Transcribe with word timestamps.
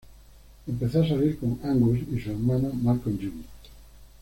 Empezó 0.65 1.03
a 1.03 1.07
salir 1.07 1.37
con 1.37 1.59
Angus 1.63 1.99
y 2.11 2.19
su 2.19 2.31
hermano, 2.31 2.71
Malcolm 2.73 3.19
Young. 3.19 3.43